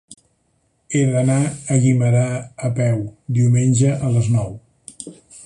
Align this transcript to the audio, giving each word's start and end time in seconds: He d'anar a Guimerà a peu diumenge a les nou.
He 0.95 1.01
d'anar 1.09 1.35
a 1.45 1.77
Guimerà 1.83 2.23
a 2.69 2.73
peu 2.81 3.05
diumenge 3.39 3.93
a 4.09 4.13
les 4.17 4.33
nou. 4.39 4.59